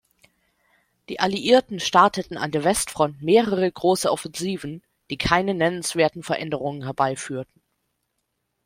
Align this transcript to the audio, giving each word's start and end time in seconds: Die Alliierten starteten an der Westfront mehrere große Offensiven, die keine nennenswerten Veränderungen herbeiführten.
Die 1.09 1.19
Alliierten 1.19 1.79
starteten 1.79 2.35
an 2.35 2.49
der 2.49 2.63
Westfront 2.63 3.21
mehrere 3.21 3.71
große 3.71 4.11
Offensiven, 4.11 4.81
die 5.11 5.17
keine 5.19 5.53
nennenswerten 5.53 6.23
Veränderungen 6.23 6.85
herbeiführten. 6.85 7.61